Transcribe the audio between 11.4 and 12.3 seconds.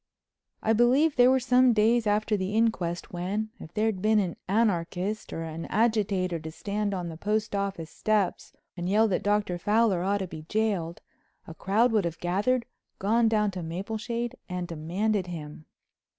a crowd would have